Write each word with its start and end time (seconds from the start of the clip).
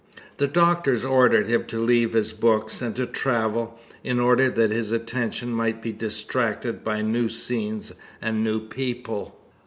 The 0.37 0.47
doctors 0.47 1.05
ordered 1.05 1.45
him 1.47 1.65
to 1.65 1.79
leave 1.79 2.13
his 2.13 2.33
books 2.33 2.81
and 2.81 2.95
to 2.95 3.05
travel, 3.05 3.79
in 4.03 4.19
order 4.19 4.49
that 4.49 4.71
his 4.71 4.91
attention 4.91 5.51
might 5.51 5.79
be 5.79 5.91
distracted 5.93 6.83
by 6.83 7.03
new 7.03 7.29
scenes 7.29 7.93
and 8.19 8.43
new 8.43 8.59
people. 8.61 9.39